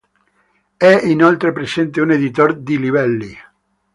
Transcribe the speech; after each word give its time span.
È 0.77 0.99
inoltre 1.03 1.51
presente 1.51 2.01
un 2.01 2.09
editor 2.09 2.57
di 2.57 2.79
livelli. 2.79 3.37